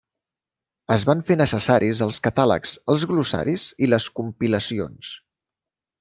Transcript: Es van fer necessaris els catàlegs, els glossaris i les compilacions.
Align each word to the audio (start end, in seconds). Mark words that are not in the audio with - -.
Es 0.93 1.03
van 1.09 1.19
fer 1.25 1.35
necessaris 1.41 1.99
els 2.05 2.17
catàlegs, 2.27 2.71
els 2.93 3.05
glossaris 3.11 3.65
i 3.85 3.91
les 3.91 4.07
compilacions. 4.21 5.13